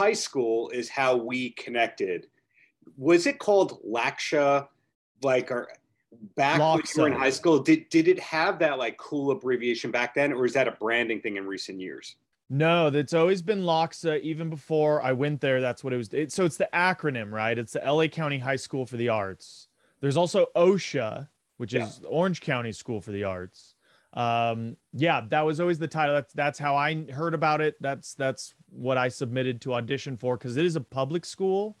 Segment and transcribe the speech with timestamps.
[0.00, 2.26] high school is how we connected.
[2.96, 4.66] Was it called LACHSA?
[5.22, 5.68] Like, or
[6.34, 9.90] back when you were in high school, did did it have that like cool abbreviation
[9.90, 12.16] back then, or is that a branding thing in recent years?
[12.48, 14.22] No, that's always been LACHSA.
[14.22, 16.12] Even before I went there, that's what it was.
[16.14, 17.56] It, so it's the acronym, right?
[17.56, 19.68] It's the LA County High School for the Arts.
[20.00, 21.86] There's also OCSA, which Yeah.
[21.86, 23.74] is Orange County School for the Arts.
[24.14, 26.14] Um, yeah, that was always the title.
[26.14, 27.76] That's that's how I heard about it.
[27.80, 31.76] That's that's what I submitted to audition for because it is a public school,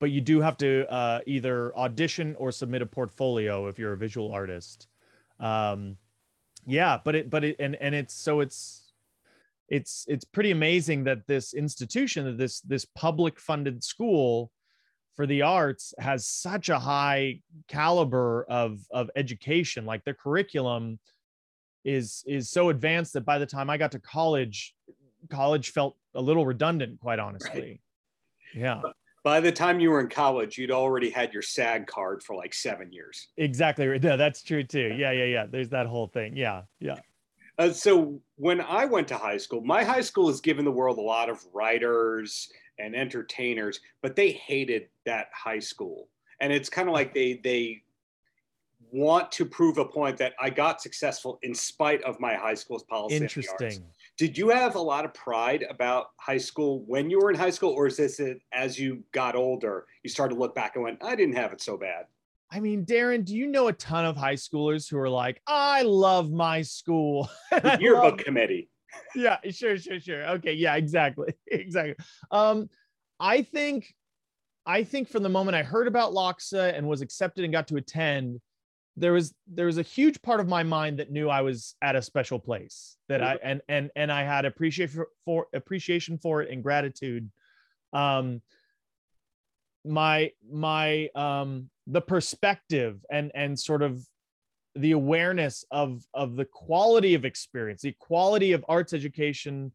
[0.00, 3.96] but you do have to uh, either audition or submit a portfolio if you're a
[3.96, 4.88] visual artist.
[5.40, 5.96] Um,
[6.66, 8.92] yeah, but it but it and and it's so it's
[9.68, 14.50] it's it's pretty amazing that this institution that this this public funded school
[15.14, 20.98] for the arts has such a high caliber of of education like their curriculum
[21.84, 24.74] is is so advanced that by the time i got to college
[25.30, 27.80] college felt a little redundant quite honestly.
[28.54, 28.80] Yeah.
[29.22, 32.52] By the time you were in college, you'd already had your SAG card for like
[32.52, 33.28] seven years.
[33.36, 33.98] exactly.
[33.98, 34.94] No, that's true too.
[34.96, 35.46] Yeah yeah yeah.
[35.46, 36.36] There's that whole thing.
[36.36, 36.96] Yeah yeah.
[37.58, 40.98] Uh, so when I went to high school, my high school has given the world
[40.98, 46.08] a lot of writers and entertainers, but they hated that high school.
[46.40, 47.82] And it's kind of like they they
[48.92, 52.84] want to prove a point that I got successful in spite of my high school's
[52.84, 53.16] policy.
[53.16, 53.84] interesting
[54.16, 57.50] Did you have a lot of pride about high school when you were in high
[57.50, 60.84] school, or is this it, as you got older, you started to look back and
[60.84, 62.04] went, I didn't have it so bad?
[62.50, 65.82] I mean, Darren, do you know a ton of high schoolers who are like, I
[65.82, 67.28] love my school?
[67.50, 68.70] The yearbook committee.
[69.16, 70.24] yeah, sure, sure, sure.
[70.34, 71.34] Okay, yeah, exactly.
[71.50, 71.96] Exactly.
[72.30, 72.68] Um,
[73.18, 73.92] I think
[74.66, 77.76] I think from the moment I heard about LACHSA and was accepted and got to
[77.76, 78.40] attend,
[78.96, 81.96] there was there was a huge part of my mind that knew I was at
[81.96, 86.42] a special place that I and and and I had appreciation for, for appreciation for
[86.42, 87.30] it and gratitude.
[87.92, 88.40] Um
[89.84, 94.06] my my um the perspective and and sort of
[94.76, 99.70] the awareness of of the quality of experience the quality of arts education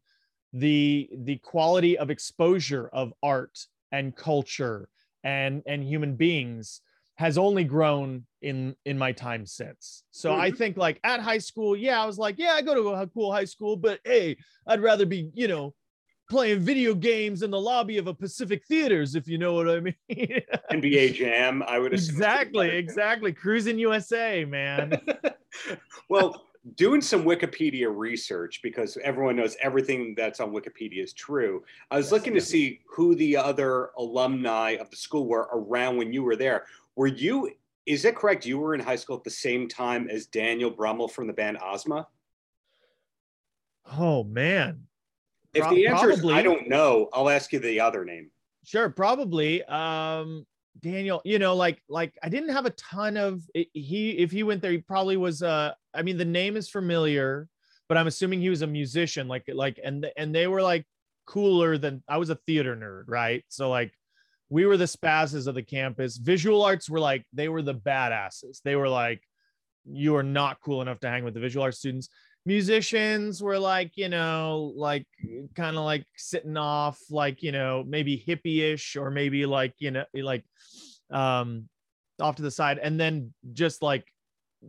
[0.52, 3.56] the the quality of exposure of art
[3.92, 4.88] and culture
[5.22, 6.80] and and human beings
[7.20, 10.56] has only grown in in my time since so i Mhm.
[10.56, 13.30] think like at high school yeah i was like yeah i go to a cool
[13.30, 14.38] high school but hey
[14.68, 15.74] i'd rather be you know
[16.30, 19.80] playing video games in the lobby of a pacific theaters if you know what i
[19.80, 19.94] mean
[20.72, 22.14] NBA Jam, I would assume.
[22.14, 24.98] exactly exactly Cruis'n USA man
[26.08, 31.64] well, doing some Wikipedia research because everyone knows everything that's on Wikipedia is true.
[31.90, 35.96] I was Yes, looking to see who the other alumni of the school were around
[35.96, 36.66] when you were there.
[36.96, 37.50] Were you?
[37.86, 38.44] Is it correct?
[38.44, 41.58] You were in high school at the same time as Daniel Brummel from the band
[41.62, 42.06] Ozma.
[43.98, 44.86] oh man
[45.54, 48.30] If Pro- the answer is I don't know, I'll ask you the other name.
[48.64, 49.64] Sure, probably.
[49.64, 50.46] Um,
[50.80, 54.62] Daniel, you know, like like I didn't have a ton of he if he went
[54.62, 57.48] there, he probably was uh I mean the name is familiar,
[57.88, 60.86] but I'm assuming he was a musician, like like and and they were like
[61.26, 63.44] cooler than I was a theater nerd, right?
[63.48, 63.92] So like
[64.48, 66.16] we were the spazzes of the campus.
[66.16, 68.60] Visual arts were like they were the badasses.
[68.64, 69.22] They were like,
[69.84, 72.08] you are not cool enough to hang with the visual arts students
[72.46, 75.06] musicians were like you know like
[75.54, 80.04] kind of like sitting off like you know maybe hippie-ish or maybe like you know
[80.14, 80.44] like
[81.10, 81.68] um
[82.20, 82.78] off to the side.
[82.78, 84.06] And then just like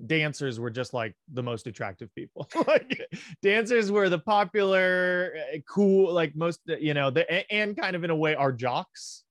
[0.08, 2.50] dancers were just like the most attractive people.
[2.68, 3.02] Like
[3.42, 8.10] dancers were the popular uh, cool like most you know the and kind of in
[8.10, 9.24] a way are jocks.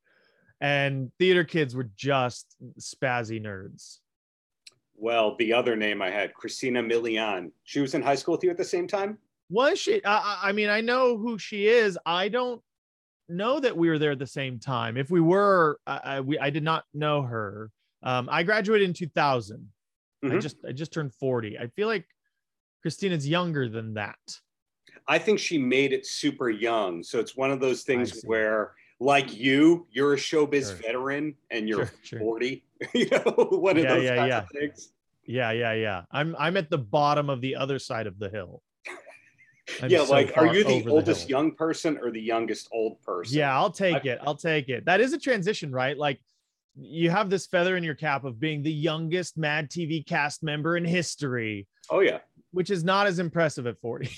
[0.60, 3.98] And theater kids were just spazzy nerds
[5.00, 7.50] Well, the other name I had, Christina Milian.
[7.64, 9.16] She was in high school with you at the same time.
[9.48, 10.04] Was she?
[10.04, 11.98] I, I- I mean, I know who she is.
[12.04, 12.60] I don't
[13.30, 14.98] know that we were there at the same time.
[14.98, 17.70] If we were, I, I, we, I did not know her.
[18.02, 19.66] Um, I graduated in 2000.
[20.22, 20.40] I Mhm.
[20.42, 21.58] just, I just turned 40.
[21.58, 22.04] I feel like
[22.82, 24.18] Christina's younger than that.
[25.08, 27.02] I think she made it super young.
[27.02, 30.76] So it's one of those things where, like you, you're a showbiz Sure.
[30.76, 32.18] veteran and you're Sure, sure.
[32.20, 32.64] 40.
[32.94, 33.20] you know,
[33.50, 34.38] one of Yeah, those yeah, kinds yeah.
[34.42, 34.92] of things.
[35.24, 36.02] Yeah, yeah, yeah.
[36.10, 38.62] I'm, I'm at the bottom of the other side of the hill.
[39.82, 41.30] I'm yeah, so like, are you the oldest hill.
[41.30, 43.38] young person or the youngest old person?
[43.38, 44.18] Yeah, I'll take I- it.
[44.26, 44.84] I'll take it.
[44.84, 45.96] That is a transition, right?
[45.96, 46.20] Like
[46.76, 50.76] you have this feather in your cap of being the youngest Mad TV cast member
[50.76, 52.18] in history, Oh yeah.
[52.52, 54.10] Which is not as impressive at 40.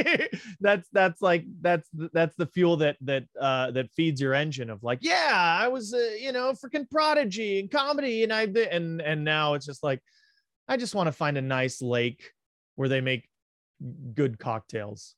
[0.60, 4.82] that's that's like that's that's the fuel that that uh that feeds your engine of
[4.82, 9.24] like, yeah, I was uh, you know, freaking prodigy and comedy and I and and
[9.24, 10.00] now it's just like
[10.68, 12.32] I just want to find a nice lake
[12.76, 13.28] where they make
[14.14, 15.14] good cocktails.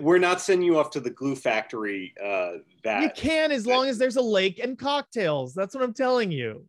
[0.00, 2.14] We're not sending you off to the glue factory.
[2.22, 5.52] Uh, that you can as long as there's a lake and cocktails.
[5.52, 6.64] That's what I'm telling you.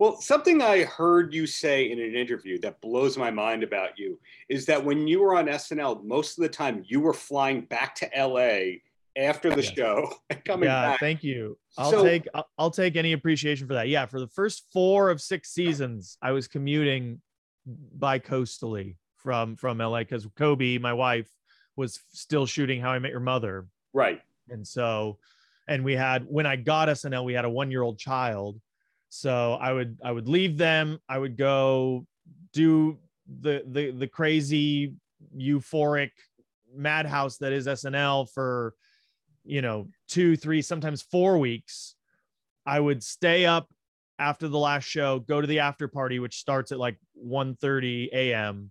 [0.00, 4.18] Well, something I heard you say in an interview that blows my mind about you
[4.48, 7.94] is that when you were on SNL, most of the time you were flying back
[7.96, 8.78] to LA
[9.14, 9.74] after the yes.
[9.74, 11.00] show and coming yeah, back.
[11.00, 11.58] Thank you.
[11.76, 12.26] I'll so, take
[12.56, 13.88] I'll take any appreciation for that.
[13.88, 17.20] Yeah, for the first four of six seasons, I was commuting
[17.66, 21.28] bi-coastally from from LA because Cobie, my wife,
[21.76, 23.66] was still shooting How I Met Your Mother.
[23.92, 24.22] Right.
[24.48, 25.18] And so,
[25.68, 28.58] and we had when I got SNL, we had a one-year-old child.
[29.10, 30.98] So I would I would leave them.
[31.08, 32.06] I would go
[32.52, 32.98] do
[33.40, 34.94] the the the crazy
[35.36, 36.10] euphoric
[36.74, 38.74] madhouse that is SNL for
[39.44, 41.94] you know two three sometimes four weeks
[42.66, 43.68] i would stay up
[44.18, 48.10] after the last show go to the after party which starts at like 1 30
[48.12, 48.70] a.m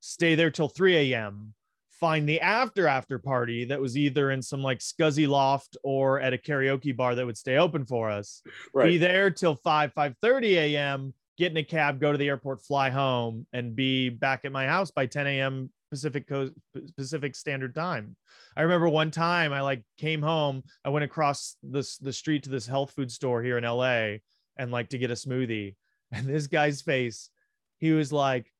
[0.00, 1.54] stay there till 3 a.m
[2.00, 6.32] find the after after party that was either in some like scuzzy loft or at
[6.32, 8.42] a karaoke bar that would stay open for us.
[8.72, 8.86] Right.
[8.86, 12.62] be there till 5 5 30 a.m get in a cab go to the airport
[12.62, 16.52] fly home and be back at my house by 10 a.m pacific coast
[16.96, 18.16] pacific standard time.
[18.56, 22.50] I remember one time i like came home i went across this the street to
[22.50, 24.16] this health food store here in la
[24.56, 25.76] and like to get a smoothie.
[26.12, 27.30] And this guy's face
[27.78, 28.52] he was like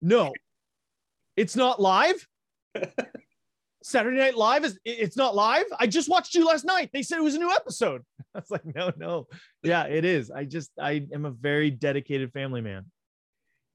[0.00, 0.32] no
[1.36, 2.26] it's not live.
[3.82, 5.64] Saturday Night Live is it's not live.
[5.78, 6.90] I just watched you last night.
[6.92, 8.02] They said it was a new episode.
[8.34, 9.26] I was like, no, no.
[9.62, 10.30] Yeah, it is.
[10.30, 12.86] I just I am a very dedicated family man.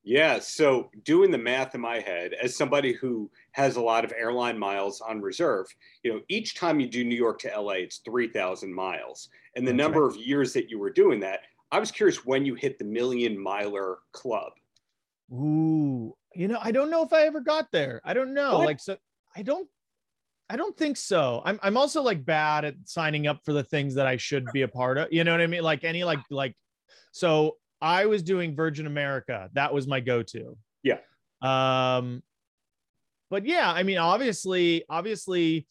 [0.03, 0.39] Yeah.
[0.39, 4.57] So doing the math in my head, as somebody who has a lot of airline
[4.57, 5.67] miles on reserve,
[6.01, 9.27] you know, each time you do New York to LA, it's 3,000 miles.
[9.57, 10.15] And the That's number right.
[10.15, 11.41] of years that you were doing that,
[11.73, 14.53] I was curious when you hit the million miler club.
[15.33, 18.01] Ooh, you know, I don't know if I ever got there.
[18.05, 18.59] I don't know.
[18.59, 18.65] What?
[18.67, 18.97] Like, so
[19.35, 19.67] I don't,
[20.49, 21.41] I don't think so.
[21.43, 24.61] I'm, I'm also like bad at signing up for the things that I should be
[24.61, 25.11] a part of.
[25.11, 25.63] You know what I mean?
[25.63, 26.55] Like any, like, like,
[27.11, 29.49] so I was doing Virgin America.
[29.53, 30.57] That was my go-to.
[30.83, 30.99] Yeah.
[31.41, 32.23] Um,
[33.29, 35.67] but yeah, I mean, obviously, obviously,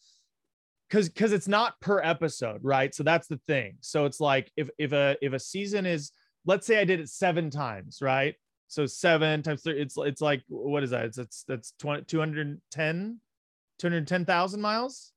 [0.87, 2.93] because because it's not per episode, right?
[2.93, 3.77] So that's the thing.
[3.81, 6.11] So it's like if if a if a season is,
[6.45, 8.35] let's say I did it seven times, right?
[8.67, 11.05] So seven times three, it's it's like what is that?
[11.05, 13.19] It's it's that's 20, 210,
[13.79, 15.13] 210,000 miles.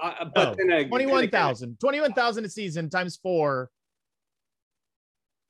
[0.00, 3.70] Uh, but no, 21,000, 21,000 a season times four.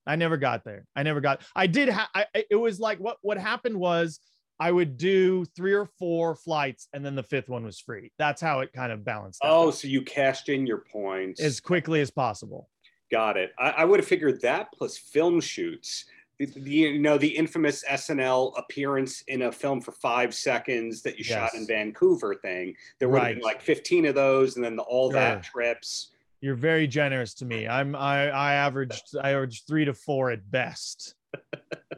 [0.06, 0.84] I never got there.
[0.94, 1.42] I never got.
[1.56, 1.88] I did.
[1.88, 4.20] Ha- I, it was like what what happened was
[4.60, 8.12] I would do three or four flights, and then the fifth one was free.
[8.18, 9.40] That's how it kind of balanced.
[9.42, 9.74] Oh, out.
[9.76, 12.68] so you cashed in your points as quickly as possible.
[13.10, 13.52] Got it.
[13.58, 16.04] I, I would have figured that plus film shoots
[16.38, 21.28] you know the infamous SNL appearance in a film for five seconds that you yes.
[21.28, 22.74] shot in Vancouver thing.
[22.98, 23.42] There were right.
[23.42, 25.20] like fifteen of those, and then the all sure.
[25.20, 26.10] that trips.
[26.40, 27.68] You're very generous to me.
[27.68, 31.14] I'm I I averaged I averaged three to four at best.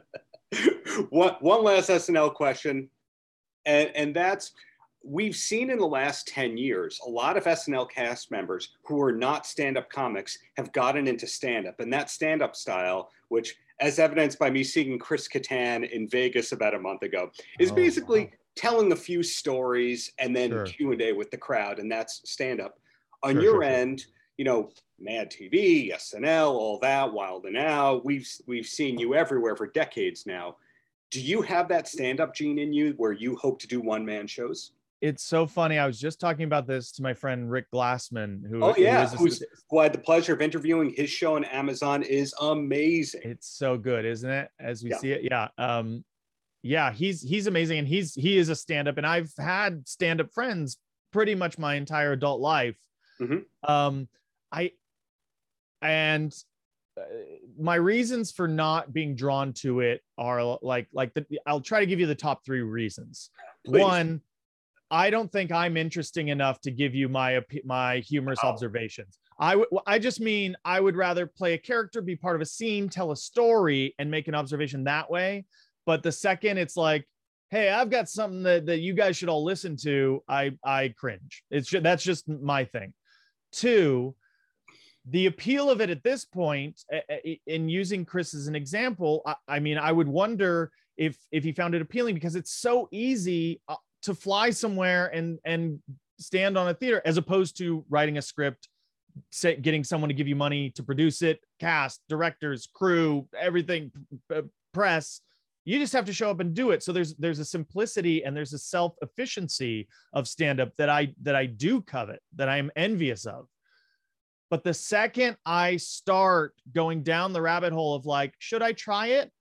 [1.09, 2.89] one one last SNL question,
[3.65, 4.53] and and that's
[5.03, 9.13] we've seen in the last 10 years a lot of SNL cast members who are
[9.13, 14.49] not stand-up comics have gotten into stand-up and that stand-up style which as evidenced by
[14.49, 18.31] me seeing Chris Kattan in Vegas about a month ago, is oh, basically wow.
[18.55, 20.65] telling a few stories and then sure.
[20.65, 22.79] Q and A with the crowd, and that's stand up.
[23.23, 24.05] On sure, your sure, end,
[24.37, 24.69] you know,
[24.99, 28.05] Mad TV, SNL, all that, Wild and Out.
[28.05, 30.57] We've we've seen you everywhere for decades now.
[31.11, 34.05] Do you have that stand up gene in you where you hope to do one
[34.05, 34.71] man shows?
[35.01, 35.77] It's so funny.
[35.77, 39.29] I was just talking about this to my friend Rick Glassman, who oh yeah, who,
[39.69, 40.93] who I had the pleasure of interviewing.
[40.95, 43.21] His show on Amazon is amazing.
[43.23, 44.49] It's so good, isn't it?
[44.59, 44.97] As we yeah.
[44.97, 46.03] see it, yeah, um,
[46.63, 50.19] yeah, he's he's amazing, and he's he is a stand up, and I've had stand
[50.19, 50.77] up friends
[51.13, 52.77] pretty much my entire adult life.
[53.21, 53.71] Mm-hmm.
[53.71, 54.07] Um,
[54.51, 54.71] I
[55.81, 56.33] and
[56.99, 57.03] uh,
[57.59, 61.85] my reasons for not being drawn to it are like like the I'll try to
[61.85, 63.29] give you the top three reasons.
[63.63, 63.81] Please.
[63.81, 64.21] One
[64.89, 68.49] I don't think I'm interesting enough to give you my my humorous wow.
[68.49, 69.19] observations.
[69.39, 72.89] I I just mean I would rather play a character, be part of a scene,
[72.89, 75.45] tell a story, and make an observation that way.
[75.85, 77.07] But the second it's like,
[77.49, 81.43] hey, I've got something that, that you guys should all listen to, I I cringe.
[81.51, 82.93] It's just, that's just my thing.
[83.51, 84.15] Two,
[85.09, 86.83] the appeal of it at this point,
[87.45, 91.51] in using Chris as an example, I, I mean, I would wonder if if he
[91.51, 95.79] found it appealing because it's so easy uh, to fly somewhere and and
[96.19, 98.69] stand on a theater as opposed to writing a script
[99.31, 103.91] say, getting someone to give you money to produce it cast directors crew everything
[104.33, 104.41] uh,
[104.73, 105.21] press.
[105.65, 106.81] You just have to show up and do it.
[106.81, 111.13] So there's there's a simplicity and there's a self efficiency of stand up that i
[111.23, 113.47] that i do covet that i am envious of.
[114.49, 119.07] But the second i start going down the rabbit hole of like should i try
[119.07, 119.31] it?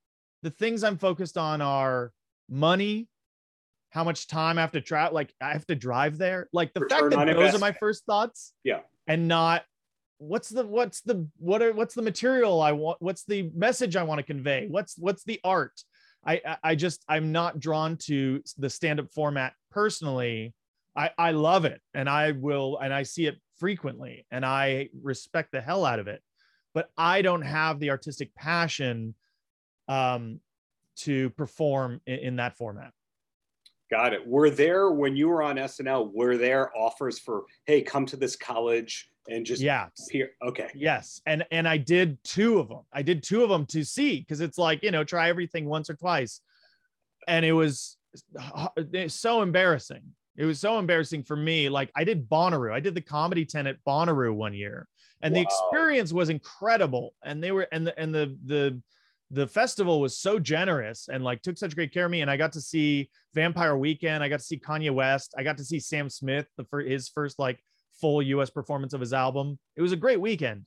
[0.42, 2.12] The things i'm focused on are
[2.48, 3.08] money
[3.90, 5.14] how much time i have to travel.
[5.14, 8.04] like i have to drive there like the Return fact that those are my first
[8.04, 8.80] thoughts Yeah.
[9.06, 9.64] and not
[10.18, 14.02] what's the what's the what are what's the material i want what's the message i
[14.02, 15.82] want to convey what's what's the art
[16.26, 20.54] I, I just I'm not drawn to the stand-up format personally.
[20.96, 25.52] I I love it and I will and I see it frequently and I respect
[25.52, 26.20] the hell out of it.
[26.74, 29.14] But I don't have the artistic passion
[29.88, 30.40] um
[30.96, 32.92] to perform in, in that format.
[33.90, 34.26] Got it.
[34.26, 36.12] Were there when you were on SNL?
[36.12, 39.88] Were there offers for hey, come to this college and just Yeah.
[40.08, 40.30] appear?
[40.42, 40.70] Okay.
[40.74, 41.20] Yes.
[41.26, 42.82] And and I did two of them.
[42.92, 45.88] I did two of them to see because it's like, you know, try everything once
[45.88, 46.40] or twice.
[47.28, 47.96] And it was
[49.08, 50.02] so embarrassing.
[50.36, 51.68] It was so embarrassing for me.
[51.68, 52.72] Like I did Bonnaroo.
[52.72, 54.88] I did the comedy tent at Bonnaroo one year.
[55.22, 57.14] And the experience was incredible.
[57.24, 58.82] And they were and the and the the
[59.30, 62.20] the festival was so generous and like took such great care of me.
[62.20, 64.22] And I got to see Vampire Weekend.
[64.22, 65.34] I got to see Kanye West.
[65.36, 67.58] I got to see Sam Smith, the for his first like
[68.00, 69.58] full US performance of his album.
[69.74, 70.64] It was a great weekend.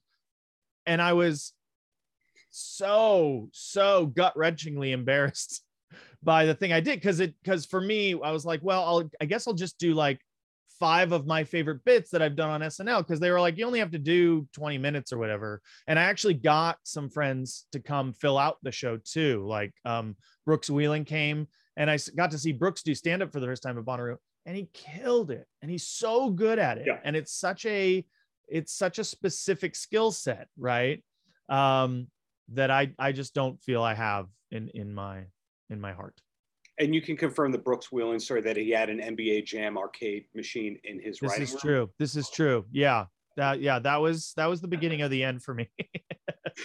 [0.85, 1.53] And I was
[2.49, 5.63] so, so gut wrenchingly embarrassed
[6.23, 7.01] by the thing I did.
[7.01, 9.93] Cause it, cause for me, I was like, well, I'll, I guess I'll just do
[9.93, 10.19] like
[10.79, 13.05] five of my favorite bits that I've done on SNL.
[13.07, 15.61] Cause they were like, you only have to do 20 minutes or whatever.
[15.87, 19.45] And I actually got some friends to come fill out the show too.
[19.47, 21.47] Like, um, Brooks Wheelan came
[21.77, 24.17] and I got to see Brooks do stand up for the first time at Bonnaroo
[24.45, 26.99] and he killed it and he's so good at it Yeah.
[27.03, 28.05] and it's such a
[28.47, 31.03] it's such a specific skill set right
[31.49, 32.07] um
[32.53, 35.25] that i i just don't feel i have in in my
[35.69, 36.19] in my heart
[36.79, 40.25] And you can confirm the Brooks Wheelan story that he had an NBA Jam arcade
[40.33, 41.59] machine in his this is room.
[41.59, 43.05] true this is true yeah
[43.35, 45.69] that yeah that was that was the beginning of the end for me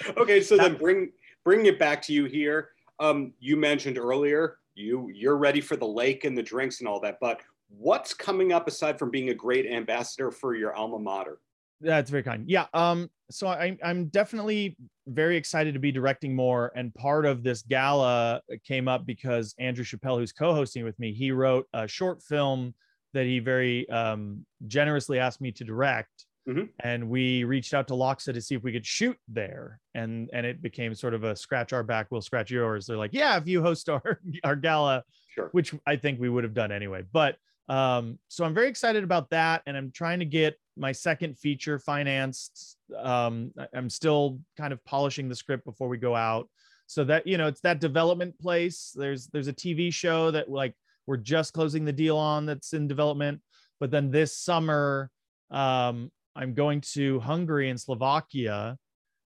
[0.16, 1.10] okay, so then bring
[1.44, 2.70] bring it back to you here.
[3.00, 7.00] Um, you mentioned earlier you you're ready for the lake and the drinks and all
[7.00, 11.38] that, but what's coming up aside from being a great ambassador for your alma mater?
[11.84, 12.48] That's very kind.
[12.48, 12.66] Yeah.
[12.74, 13.10] Um.
[13.30, 14.76] So I'm I'm definitely
[15.06, 19.84] very excited to be directing more, and part of this gala came up because Andrew
[19.84, 22.74] Chappelle, who's co-hosting with me, he wrote a short film
[23.12, 26.68] that he very um, generously asked me to direct, Mhm.
[26.80, 30.44] and we reached out to LACHSA to see if we could shoot there, and and
[30.44, 32.86] it became sort of a scratch our back, we'll scratch yours.
[32.86, 35.48] They're like, yeah, if you host our our gala, Sure.
[35.52, 37.02] which I think we would have done anyway.
[37.12, 37.36] But
[37.68, 41.78] um, so I'm very excited about that, and I'm trying to get my second feature
[41.78, 42.76] financed.
[42.96, 46.48] Um, I'm still kind of polishing the script before we go out,
[46.86, 48.92] so that you know it's that development place.
[48.94, 50.74] There's there's a TV show that like
[51.06, 53.40] we're just closing the deal on that's in development,
[53.80, 55.10] but then this summer
[55.50, 58.76] um, I'm going to Hungary and Slovakia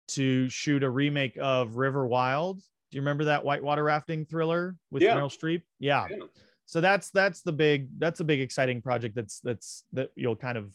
[0.09, 2.59] to shoot a remake of River Wild.
[2.59, 5.17] Do you remember that whitewater rafting thriller with Yeah.
[5.17, 5.63] Meryl Streep?
[5.79, 6.07] Yeah.
[6.11, 6.25] Yeah.
[6.67, 10.57] So that's that's the big that's a big exciting project that's that's that you'll kind
[10.57, 10.71] of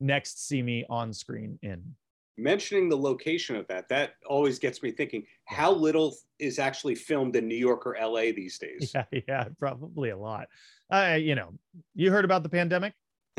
[0.00, 1.82] next see me on screen in.
[2.38, 7.36] Mentioning the location of that, that always gets me thinking how little is actually filmed
[7.36, 8.92] in New York or LA these days.
[8.94, 10.48] Yeah, yeah, probably a lot.
[10.90, 11.52] Uh, you know,
[11.94, 12.94] you heard about the pandemic?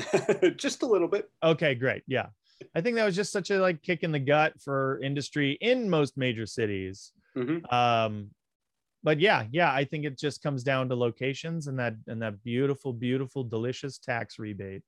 [0.55, 1.29] Just a little bit.
[1.43, 2.03] Okay, great.
[2.07, 2.27] Yeah.
[2.75, 5.89] I think that was just such a like kick in the gut for industry in
[5.89, 7.11] most major cities.
[7.35, 7.71] Mhm.
[7.73, 8.29] Um,
[9.03, 12.43] but yeah, yeah, I think it just comes down to locations and that and that
[12.43, 14.83] beautiful, beautiful, delicious tax rebate.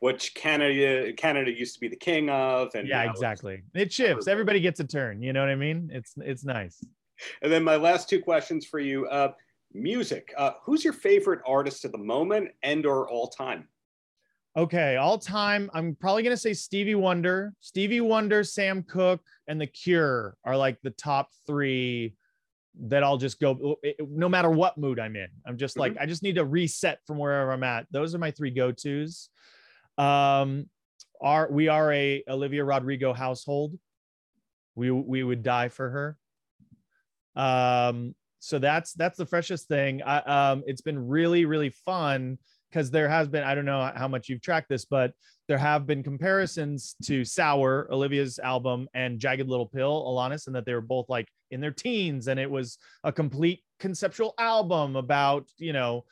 [0.00, 3.62] Which Canada Canada used to be the king of, and yeah, exactly.
[3.74, 4.28] It shifts.
[4.28, 5.22] Everybody gets a turn.
[5.22, 5.90] You know what I mean?
[5.92, 6.82] It's it's nice.
[7.42, 9.32] And then my last two questions for you: uh,
[9.72, 10.32] music.
[10.36, 13.68] Uh, who's your favorite artist at the moment and or all time?
[14.56, 17.52] Okay, all time, I'm probably gonna say Stevie Wonder.
[17.60, 22.14] Stevie Wonder, Sam Cooke, and The Cure are like the top three
[22.80, 25.28] that I'll just go no matter what mood I'm in.
[25.46, 27.86] I'm just like, I just need to reset from wherever I'm at.
[27.90, 29.28] Those are my three go-tos.
[29.96, 30.68] Um,
[31.20, 33.78] are we are a Olivia Rodrigo household.
[34.74, 36.18] We we would die for her.
[37.36, 40.02] Um, so that's that's the freshest thing.
[40.02, 42.38] I, um, it's been really really fun
[42.70, 45.12] because there has been I don't know how much you've tracked this, but
[45.46, 50.66] there have been comparisons to Sour, Olivia's album, and Jagged Little Pill, Alanis, and that
[50.66, 55.46] they were both like in their teens, and it was a complete conceptual album about
[55.56, 56.04] you know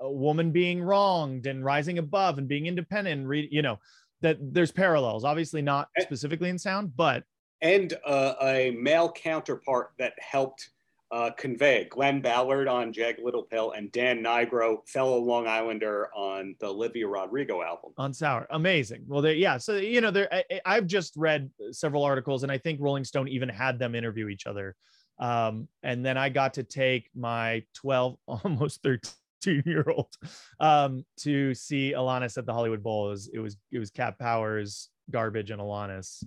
[0.00, 3.20] a- woman being wronged and rising above and being independent.
[3.20, 3.78] And read, you know
[4.20, 7.24] that there's parallels, obviously not specifically in sound, but
[7.60, 10.70] And uh, a male counterpart that helped
[11.10, 11.86] uh, convey.
[11.90, 17.06] Glen Ballard on Jagged Little Pill and Dan Nigro, fellow Long Islander on the Olivia
[17.06, 17.92] Rodrigo album.
[17.96, 18.46] on Sour.
[18.50, 19.04] Amazing.
[19.06, 19.58] Well, there, yeah.
[19.58, 20.28] So you know, there.
[20.32, 24.28] I, I've just read several articles, and I think Rolling Stone even had them interview
[24.28, 24.76] each other.
[25.18, 30.14] Um, and then I got to take my 12, almost 13 year old,
[30.60, 33.08] um, to see Alanis at the Hollywood Bowl.
[33.08, 36.22] It was it was it was Powers, Garbage, and Alanis.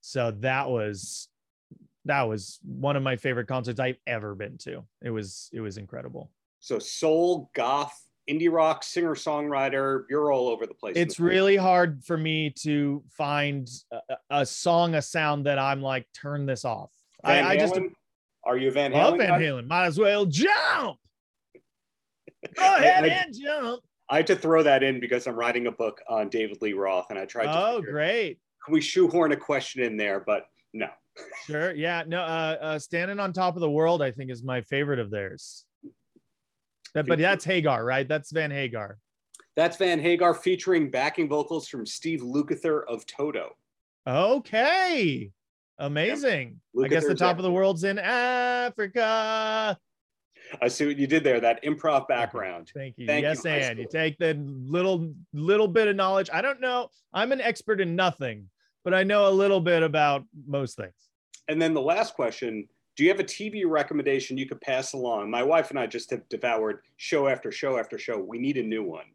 [0.00, 1.28] So that was
[2.06, 4.82] that was one of my favorite concerts I've ever been to.
[5.02, 6.30] It was it was incredible.
[6.60, 7.96] So soul, goth,
[8.28, 10.96] indie rock, singer songwriter, you're all over the place.
[10.96, 13.98] it's the really hard for me to find a,
[14.30, 16.90] a- song, a sound that I'm like, turn this off.
[17.22, 17.78] I, I just
[18.44, 19.18] Are you Van love Halen?
[19.18, 19.40] Van?
[19.40, 19.66] Halen.
[19.68, 20.98] Might as well jump.
[22.54, 23.82] Go ahead I- and jump.
[24.08, 27.06] I had to throw that in because I'm writing a book on David Lee Roth,
[27.10, 27.66] and I tried to.
[27.66, 28.38] Oh, figure, great.
[28.64, 30.20] Can we shoehorn a question in there?
[30.20, 30.88] But no.
[31.46, 31.74] Sure.
[31.74, 32.02] Yeah.
[32.06, 35.10] No, uh, uh, Standing on Top of the World, I think, is my favorite of
[35.10, 35.64] theirs.
[36.94, 38.08] That, but that's Hagar, right?
[38.08, 38.98] That's Van Hagar.
[39.54, 43.50] That's Van Hagar featuring backing vocals from Steve Lukather of Toto.
[44.06, 45.30] Okay.
[45.78, 46.60] Amazing.
[46.82, 49.78] I guess the top of the world's in Africa.
[50.62, 51.40] I see what you did there.
[51.40, 52.70] That improv background.
[52.74, 53.06] Thank you.
[53.06, 56.30] Thank you, yes, high and you take the little little bit of knowledge.
[56.32, 56.88] I don't know.
[57.12, 58.48] I'm an expert in nothing,
[58.84, 60.94] but I know a little bit about most things.
[61.48, 65.30] And then the last question: Do you have a TV recommendation you could pass along?
[65.30, 68.18] My wife and I just have devoured show after show after show.
[68.18, 69.06] We need a new one.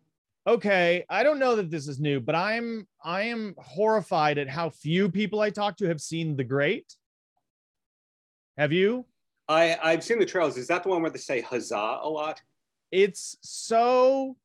[0.47, 4.69] Okay, I don't know that this is new, but I'm I am horrified at how
[4.69, 6.95] few people I talk to have seen The Great.
[8.57, 9.05] Have you?
[9.47, 10.57] I I've seen the trailers.
[10.57, 12.41] Is that the one where they say huzzah a lot?
[12.91, 14.35] It's so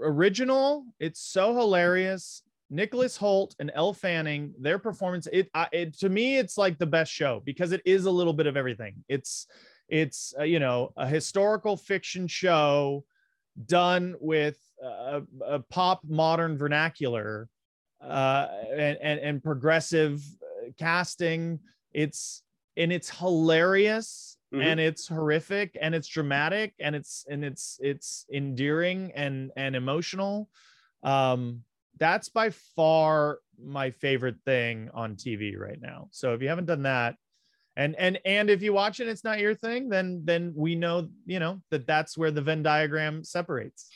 [0.00, 0.84] original.
[1.00, 2.42] It's so hilarious.
[2.70, 6.86] Nicholas Hoult and Elle Fanning, their performance, it, I, it to me, it's like the
[6.86, 9.04] best show because it is a little bit of everything.
[9.08, 9.46] It's
[9.88, 13.04] it's uh, you know a historical fiction show
[13.66, 17.48] done with a, a pop modern vernacular
[18.02, 21.58] uh, and, and and progressive uh, casting.
[21.92, 22.42] It's
[22.76, 24.62] and it's hilarious Mhm.
[24.62, 30.48] and it's horrific and it's dramatic and it's and it's it's endearing and and emotional
[31.02, 31.62] um
[31.98, 36.82] that's by far my favorite thing on tv right now so if you haven't done
[36.82, 37.16] that
[37.76, 41.08] and and and if you watch it it's not your thing then then we know
[41.26, 43.88] you know that that's where the venn diagram separates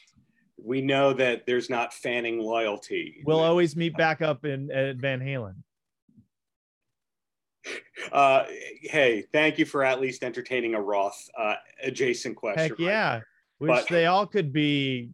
[0.64, 3.22] We know that there's not fanning loyalty.
[3.26, 5.54] we'll always meet back up in at van halen
[8.10, 8.44] Uh,
[8.82, 12.70] hey, thank you for at least entertaining a Roth uh, adjacent question.
[12.70, 13.20] heck yeah
[13.58, 15.12] which But- they all could be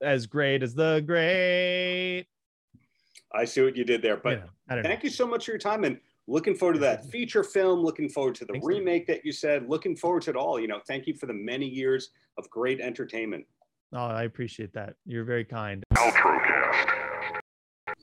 [0.00, 2.26] as great as the great
[3.32, 4.82] I see what you did there, but you know, know.
[4.82, 7.80] thank you so much for your time and looking forward to that feature film.
[7.80, 8.78] Looking forward to the Thanks, Dave.
[8.78, 9.68] remake that you said.
[9.68, 10.58] Looking forward to it all.
[10.58, 13.44] You know, thank you for the many years of great entertainment.
[13.92, 14.94] Oh, I appreciate that.
[15.04, 15.82] You're very kind.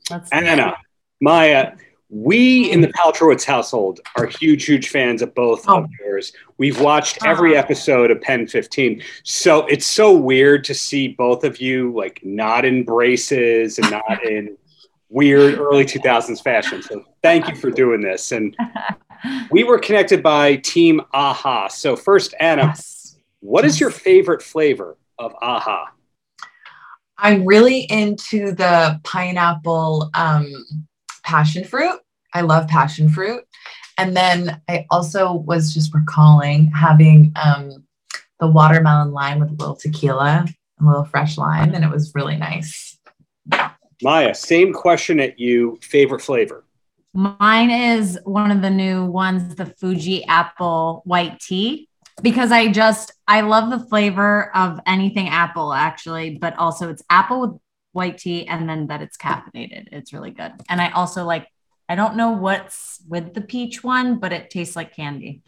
[0.08, 0.74] That's Anna, uh,
[1.20, 1.72] Maya,
[2.16, 5.78] we in the Paltrowitz household are huge, huge fans of both Oh.
[5.82, 6.32] of yours.
[6.58, 7.58] We've watched every Ah.
[7.60, 9.02] episode of PEN15.
[9.24, 14.24] So it's so weird to see both of you like not in braces and not
[14.24, 14.56] in
[15.08, 16.82] weird early 2000s fashion.
[16.82, 18.30] So thank you for doing this.
[18.30, 18.56] And
[19.50, 21.66] we were connected by Team AHA.
[21.68, 23.16] So first, Anna, yes.
[23.40, 25.86] what is your favorite flavor of AHA?
[27.18, 30.46] I'm really into the pineapple um,
[31.24, 32.00] passion fruit.
[32.34, 33.44] I love passion fruit.
[33.96, 37.84] And then I also was just recalling having um,
[38.40, 40.46] the watermelon lime with a little tequila,
[40.80, 42.98] a little fresh lime, and it was really nice.
[44.02, 45.78] Maya, same question at you.
[45.80, 46.64] Favorite flavor?
[47.14, 51.88] Mine is one of the new ones, the Fuji apple white tea,
[52.22, 57.40] because I just I love the flavor of anything apple actually, but also it's apple
[57.40, 57.60] with
[57.92, 59.88] white tea and then that it's caffeinated.
[59.92, 60.52] It's really good.
[60.68, 61.46] And I also like
[61.88, 65.42] I don't know what's with the peach one, but it tastes like candy.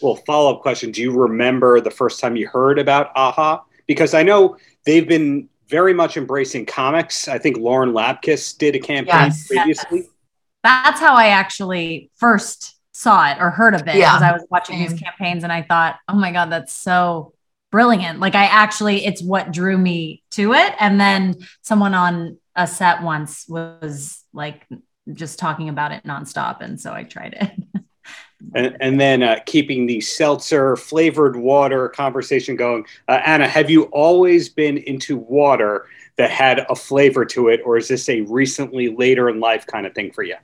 [0.00, 0.90] Well, follow up question.
[0.90, 3.64] Do you remember the first time you heard about AHA?
[3.86, 7.28] Because I know they've been very much embracing comics.
[7.28, 9.46] I think Lauren Lapkus did a campaign Yes.
[9.46, 10.08] previously.
[10.64, 14.10] That's how I actually first saw it or heard of it Yeah.
[14.12, 17.32] because I was watching these campaigns and I thought, oh my God, that's so
[17.70, 18.20] brilliant.
[18.20, 20.74] Like I actually, it's what drew me to it.
[20.78, 24.66] And then someone on a set once was like
[25.12, 26.60] just talking about it nonstop.
[26.60, 27.82] And so I tried it.
[28.54, 32.84] And, and then uh, keeping the seltzer flavored water conversation going.
[33.08, 35.86] Uh, Anna, have you always been into water
[36.16, 39.86] that had a flavor to it, or is this a recently later in life kind
[39.86, 40.34] of thing for you?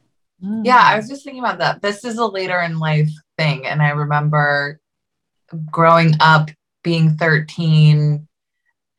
[0.41, 1.83] Yeah, I was just thinking about that.
[1.83, 3.67] This is a later in life thing.
[3.67, 4.81] And I remember
[5.71, 6.51] growing up
[6.85, 8.27] being 13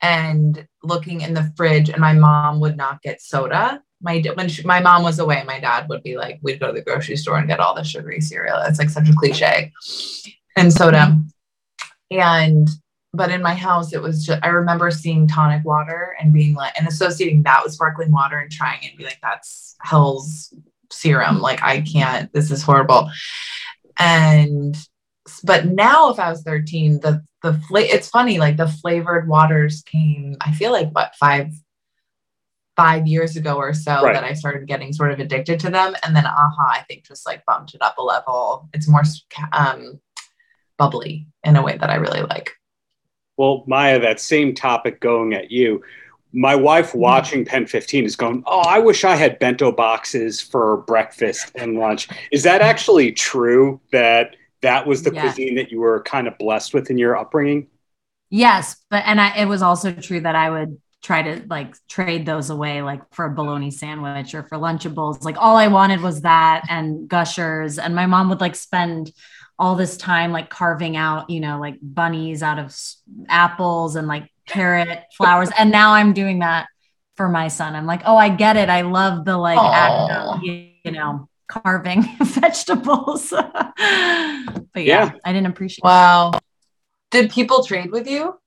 [0.01, 4.63] and looking in the fridge and my mom would not get soda my when she,
[4.63, 7.37] my mom was away my dad would be like we'd go to the grocery store
[7.37, 8.59] and get all the sugary cereal.
[8.61, 9.71] It's like such a cliche.
[10.55, 11.17] And soda.
[12.11, 12.67] And
[13.13, 16.73] but in my house it was just i remember seeing tonic water and being like
[16.77, 20.53] and associating that with sparkling water and trying it and be like that's hell's
[20.91, 21.39] serum.
[21.39, 23.09] Like i can't this is horrible.
[23.99, 24.77] And
[25.43, 29.83] but now if i was 13 the the fla- it's funny like the flavored waters
[29.83, 31.51] came i feel like what five
[32.81, 34.13] five years ago or so Right.
[34.15, 37.25] that i started getting sort of addicted to them and then aha i think just
[37.29, 39.03] like bumped it up a level it's more
[39.61, 39.99] um
[40.77, 42.51] bubbly in a way that i really like
[43.37, 45.81] Well, Maya, that same topic going at you.
[46.33, 51.51] My wife watching PEN15 is going, Oh, I wish I had bento boxes for breakfast
[51.55, 52.09] and lunch.
[52.31, 55.21] Is that actually true that that was the Yeah.
[55.21, 57.67] cuisine that you were kind of blessed with in your upbringing?
[58.29, 62.25] Yes, but and I, it was also true that I would try to like trade
[62.25, 65.23] those away, like for a bologna sandwich or for Lunchables.
[65.23, 69.11] Like all I wanted was that and Gushers, and my mom would like spend
[69.57, 72.75] all this time like carving out, you know, like bunnies out of
[73.27, 75.49] apples and like carrot flowers.
[75.57, 76.67] And now I'm doing that
[77.15, 77.75] for my son.
[77.75, 78.69] I'm like, oh, I get it.
[78.69, 83.29] I love the like act of, you, you know, carving vegetables.
[83.31, 83.45] but
[83.77, 85.11] yeah, Yeah.
[85.25, 86.31] I didn't appreciate wow
[87.11, 88.39] did people trade with you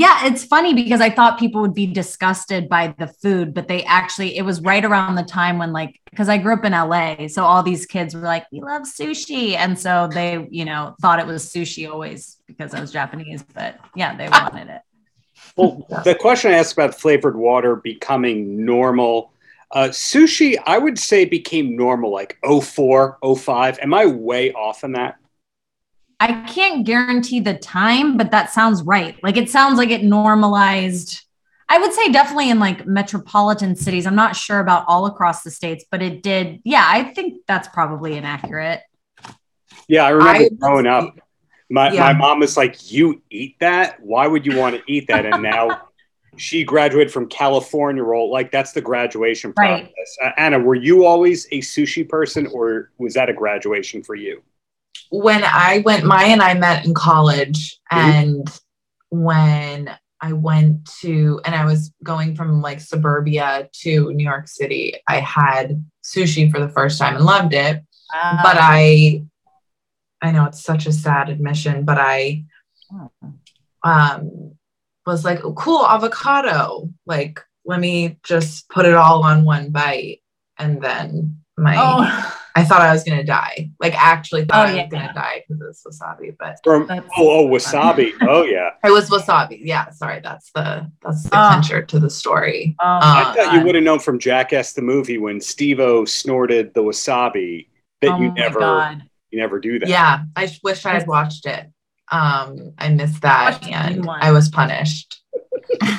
[0.00, 3.84] Yeah, it's funny because I thought people would be disgusted by the food, but they
[3.84, 7.28] actually, it was right around the time when, like, because I grew up in LA.
[7.28, 9.56] So all these kids were like, we love sushi.
[9.56, 13.78] And so they, you know, thought it was sushi always because I was Japanese, but
[13.94, 14.80] yeah, they wanted it.
[15.56, 19.34] Well, the question I asked about flavored water becoming normal.
[19.70, 23.78] Uh, sushi, I would say, became normal like 04, 05.
[23.80, 25.16] Am I way off on that?
[26.20, 29.16] I can't guarantee the time, but that sounds right.
[29.22, 31.22] Like it sounds like it normalized.
[31.68, 34.06] I would say definitely in like metropolitan cities.
[34.06, 36.60] I'm not sure about all across the states, but it did.
[36.64, 38.82] Yeah, I think that's probably inaccurate.
[39.88, 41.18] Yeah, I remember I- growing up.
[41.72, 42.00] My, Yeah.
[42.00, 44.00] my mom was like, You eat that?
[44.02, 45.24] Why would you want to eat that?
[45.24, 45.82] And now
[46.36, 48.30] she graduated from California roll.
[48.30, 49.84] Like, that's the graduation Right.
[49.84, 50.16] process.
[50.22, 54.42] Uh, Anna, were you always a sushi person or was that a graduation for you?
[55.10, 58.48] When I went, Maya and I met in college, and
[59.10, 64.94] when I went to, and I was going from like suburbia to New York City,
[65.08, 67.82] I had sushi for the first time and loved it.
[68.12, 69.24] But I,
[70.20, 72.44] I know it's such a sad admission, but I
[73.82, 74.56] um,
[75.06, 76.90] was like, oh, cool, avocado.
[77.06, 80.20] Like, let me just put it all on one bite.
[80.58, 83.70] And then my, oh, I thought I was gonna die.
[83.80, 87.46] Like actually thought Oh, I was gonna die because it's wasabi, but From oh, oh
[87.48, 88.12] wasabi.
[88.22, 88.70] Oh yeah.
[88.84, 89.60] it was wasabi.
[89.62, 91.48] Yeah, sorry, that's the that's the Oh.
[91.50, 92.76] clincher to the story.
[92.80, 96.74] oh I Uh, thought you would have known from Jackass the movie when Steve-O snorted
[96.74, 97.68] the wasabi
[98.02, 99.02] that oh you never God.
[99.30, 99.88] you never do that.
[99.88, 101.66] Yeah, I wish I had watched it.
[102.12, 104.08] Um, I missed that Watch and.
[104.10, 105.22] I was punished.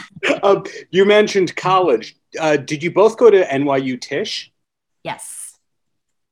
[0.44, 2.16] Um, you mentioned college.
[2.40, 4.52] Uh, did you both go to NYU Tisch?
[5.04, 5.51] Yes.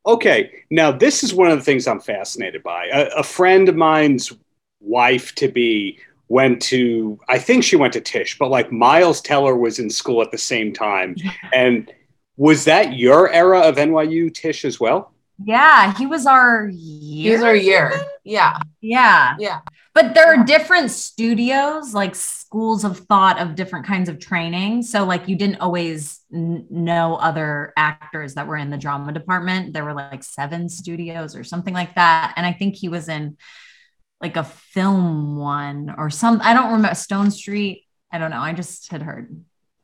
[0.05, 2.88] Okay, now this is one of the things I'm fascinated by.
[2.88, 4.31] A, a friend of mine's
[4.79, 9.55] wife to be went to, I think she went to Tisch, but like Miles Teller
[9.55, 11.15] was in school at the same time.
[11.53, 11.91] And
[12.38, 15.12] was that your era of NYU Tisch as well?
[15.43, 17.34] Yeah, he was our year.
[17.34, 17.93] was our year.
[18.23, 19.36] Yeah, Yeah.
[19.39, 19.60] yeah.
[19.95, 24.84] But there are different studios, like schools of thought of different kinds of training.
[24.84, 29.73] So, like, you didn't always n- know other actors that were in the drama department.
[29.73, 32.34] There were like seven studios or something like that.
[32.38, 33.38] And I think he was in
[34.21, 37.86] like a film one or some, I don't remember, Stone Street.
[38.12, 38.41] I don't know.
[38.41, 39.43] I just had heard.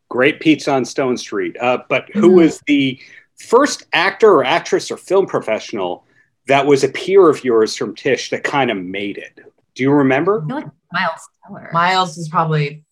[0.10, 1.58] Great pizza on Stone Street.
[1.60, 2.36] Uh, but who Mhm.
[2.36, 3.00] was the
[3.39, 6.06] first actor or actress or film professional
[6.48, 9.39] that was a peer of yours from Tisch that kind of made it?
[9.76, 10.43] Do you remember?
[10.43, 11.69] I feel like Miles Teller.
[11.74, 12.84] Miles is probably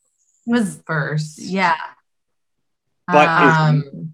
[0.45, 1.39] was, first.
[1.39, 1.75] yeah.
[3.07, 4.13] But Um, Um,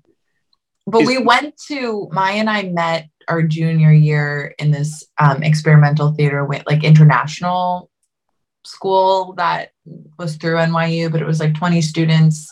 [0.85, 5.43] but is- we went to Maya and I met our junior year in this um,
[5.43, 7.89] experimental theater with like international
[8.65, 9.69] school that
[10.17, 12.51] was through NYU, but it was like 20 students,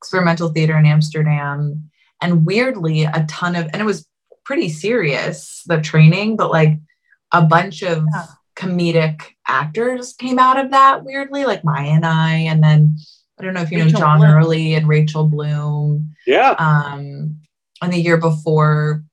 [0.00, 1.90] experimental theater in Amsterdam.
[2.20, 4.06] And weirdly, a ton of, and it was
[4.44, 6.78] pretty serious, the training, but like
[7.32, 8.24] a bunch of Yeah.
[8.56, 12.32] comedic actors came out of that weirdly, like Maya and I.
[12.34, 12.96] And then
[13.38, 14.30] I don't know if you know John Bloom.
[14.32, 16.56] Early and Rachel Bloom Yeah.
[16.58, 17.36] um
[17.80, 19.04] and the year before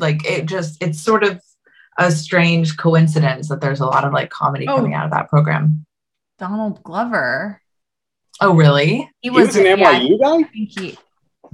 [0.00, 1.40] like it just it's sort of
[1.98, 4.76] a strange coincidence that there's a lot of like comedy Oh.
[4.76, 5.84] coming out of that program.
[6.38, 7.60] Donald Glover.
[8.40, 9.10] Oh, really?
[9.20, 10.08] He He was, an yeah, guy.
[10.24, 10.96] I think he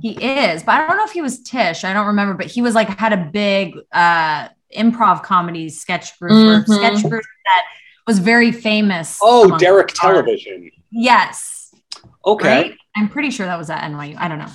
[0.01, 1.85] he is, but I don't know if he was Tisch.
[1.85, 6.33] I don't remember, but he was like had a big uh improv comedy sketch group
[6.33, 6.75] or Mhm.
[6.77, 7.63] sketch group that
[8.07, 9.19] was very famous.
[9.23, 10.71] Oh, Derrick our- Television.
[10.91, 11.75] Yes.
[12.27, 12.49] Okay.
[12.49, 12.75] Right?
[12.97, 14.17] I'm pretty sure that was at NYU.
[14.19, 14.51] I don't know.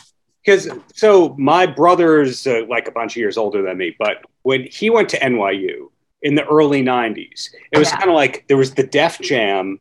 [0.46, 4.64] because so my brother's uh, like a bunch of years older than me but when
[4.72, 5.90] he went to nyu
[6.24, 7.98] in the early 90s it was Yeah.
[7.98, 9.80] kind of like there was the def jam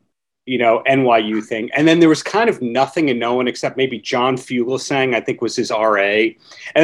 [0.49, 3.77] you know nyu thing and then there was kind of nothing and no one except
[3.77, 6.33] maybe john Fugelsang, i think was his ra and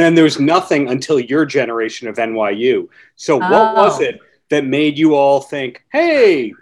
[0.04, 3.74] then there was nothing until your generation of nyu so what oh.
[3.74, 4.04] was Oh.
[4.04, 6.54] it that made you all think hey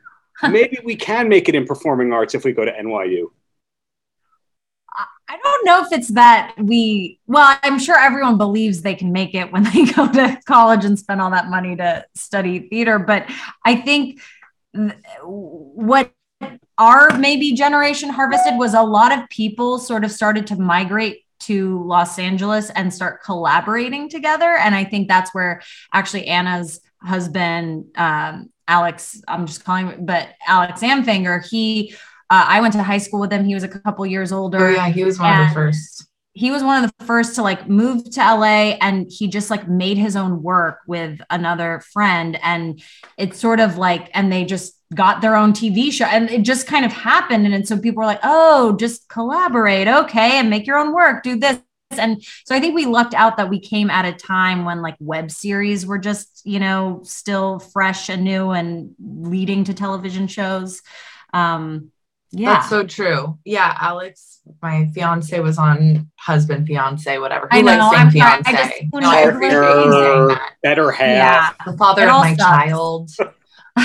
[0.50, 3.30] maybe we can make it in performing arts if we go to nyu
[5.26, 9.34] I don't know if it's that we, well, I'm sure everyone believes they can make
[9.34, 13.00] it when they go to college and spend all that money to study theater.
[13.00, 13.26] But
[13.66, 14.22] I think
[14.76, 16.12] th- what
[16.84, 21.82] our maybe generation harvested was a lot of people sort of started to migrate to
[21.86, 24.58] Los Angeles and start collaborating together.
[24.58, 25.62] And I think that's where
[25.94, 31.96] actually Anna's husband, um, Alex, I'm just calling him, but Alex Anfanger, he,
[32.30, 33.46] uh, I went to high school with him.
[33.46, 34.90] He was a couple years older Oh, yeah.
[34.90, 36.06] He was one of the first.
[36.34, 39.68] He was one of the first to like move to LA and he just like
[39.68, 42.82] made his own work with another friend and
[43.18, 46.68] it's sort of like and they just got their own TV show and it just
[46.68, 50.66] kind of happened and, and so people were like oh just collaborate okay and make
[50.66, 51.60] your own work do this
[51.92, 54.96] and so I think we lucked out that we came at a time when like
[55.00, 60.82] web series were just you know still fresh and new and leading to television shows
[61.34, 61.92] um
[62.36, 63.38] yeah That's so true.
[63.46, 63.78] Yeah.
[63.80, 67.48] Alex, my fiance was on husband, fiance, whatever.
[67.52, 68.80] I Who know, I'm saying sorry, I fiance?
[68.82, 70.52] just- no, I appreciate you saying that.
[70.64, 72.44] better half yeah the father It of my sucks.
[72.44, 73.12] child.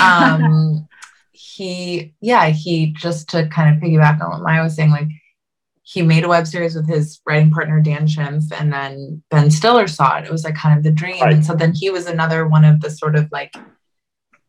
[0.03, 0.87] Um,
[1.33, 5.09] he, yeah, he just to kind of piggyback on what Maya was saying, like
[5.83, 9.89] he made a web series with his writing partner Dan Schimpf, and then Ben Stiller
[9.89, 10.27] saw it.
[10.27, 11.33] It was like kind of the dream, Right.
[11.33, 13.55] and so then he was another one of the sort of like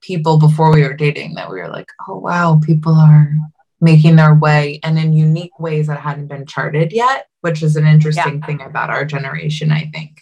[0.02, 3.32] people before we were dating that we were like, oh wow, people are
[3.82, 7.88] making their way and in unique ways that hadn't been charted yet, which is an
[7.88, 10.22] interesting thing about our generation, I think.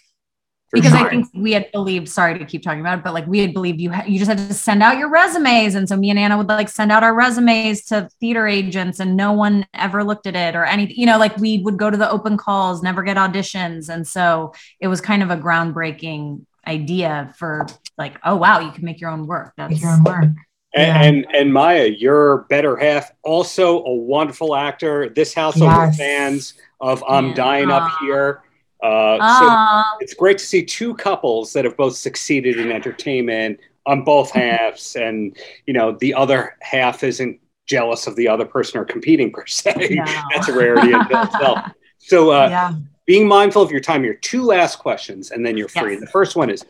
[0.70, 1.06] For because sure.
[1.06, 3.54] I think we had believed, sorry to keep talking about it, but like we had
[3.54, 6.18] believed you ha- you just had to send out your resumes, and so me and
[6.18, 10.26] Anna would like send out our resumes to theater agents, and no one ever looked
[10.26, 10.96] at it or anything.
[10.96, 14.52] You know, like we would go to the open calls, never get auditions, and so
[14.78, 17.66] it was kind of a groundbreaking idea for
[17.96, 19.54] like, oh wow, you can make your own work.
[19.56, 20.34] That's Make your own work.
[20.74, 21.02] And, Yeah.
[21.02, 25.08] and and Maya, your better half, also a wonderful actor.
[25.08, 25.94] This household Yes.
[25.94, 27.34] of fans of I'm Yeah.
[27.34, 28.42] Dying Up Here.
[28.82, 34.04] Uh, so it's great to see two couples that have both succeeded in entertainment on
[34.04, 38.84] both halves, and you know the other half isn't jealous of the other person or
[38.84, 39.74] competing per se.
[39.90, 40.04] no.
[40.34, 41.58] That's a rarity in itself.
[42.00, 42.72] So uh, yeah.
[43.06, 45.92] being mindful of your time, your two last questions, and then you're free.
[45.94, 46.00] Yes.
[46.00, 46.64] The first one is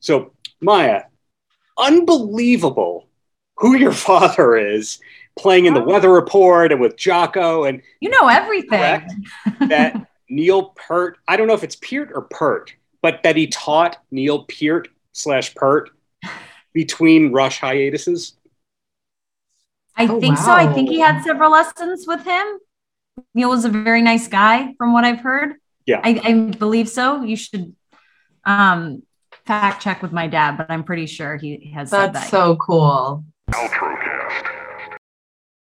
[0.00, 1.04] so, Maya,
[1.78, 3.05] unbelievable
[3.58, 4.98] who your father is
[5.38, 5.84] playing in the Oh.
[5.84, 9.06] weather report and with Jaco, and you know everything.
[9.68, 13.98] That Neil Peart, I don't know if it's Peart or Pert, but that he taught
[14.10, 15.90] Neil Peart slash Pert
[16.72, 18.36] between Rush hiatuses.
[19.96, 20.50] I Oh, think so.
[20.52, 22.44] I think he had several lessons with him.
[23.34, 25.54] Neil was a very nice guy, from what I've heard.
[25.86, 26.00] Yeah.
[26.04, 27.22] I, I believe so.
[27.22, 27.74] You should
[28.44, 29.02] um,
[29.46, 32.30] fact check with my dad, but I'm pretty sure he has said That's that.
[32.30, 33.24] so cool.
[33.52, 34.55] Outrocast.